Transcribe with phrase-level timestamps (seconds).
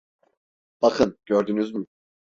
[0.81, 1.85] Bakın, gördünüz mü?